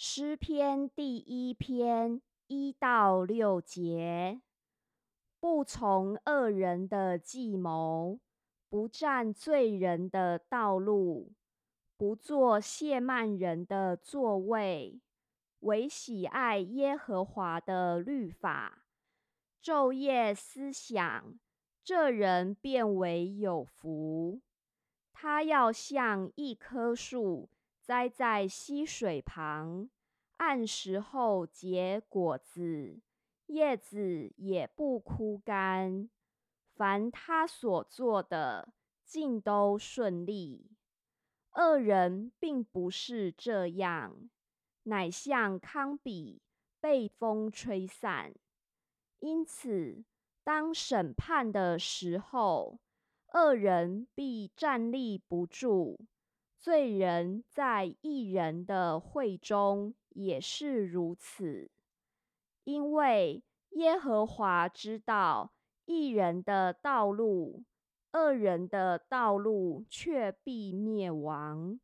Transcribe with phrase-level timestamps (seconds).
[0.00, 4.40] 诗篇第一篇一到六节：
[5.40, 8.20] 不从恶人的计谋，
[8.68, 11.32] 不占罪人的道路，
[11.96, 15.00] 不坐亵慢人的座位，
[15.58, 18.84] 唯喜爱耶和华的律法，
[19.60, 21.40] 昼夜思想，
[21.82, 24.40] 这人变为有福。
[25.12, 27.48] 他要像一棵树。
[27.88, 29.88] 栽在溪水旁，
[30.36, 33.00] 按时候结果子，
[33.46, 36.10] 叶子也不枯干。
[36.74, 38.74] 凡他所做的，
[39.06, 40.70] 尽都顺利。
[41.54, 44.28] 恶人并不是这样，
[44.82, 46.42] 乃像糠比
[46.80, 48.34] 被风吹散。
[49.20, 50.04] 因此，
[50.44, 52.80] 当审判的时候，
[53.32, 55.98] 恶人必站立不住。
[56.58, 61.70] 罪人在一人的会中也是如此，
[62.64, 65.52] 因为耶和华知道
[65.84, 67.62] 一人的道路，
[68.12, 71.78] 恶人的道路却必灭亡。